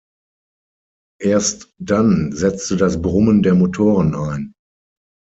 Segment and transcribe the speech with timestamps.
[1.21, 4.53] Erst dann setzte das Brummen der Motoren ein.